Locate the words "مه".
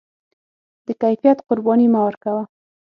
1.93-1.99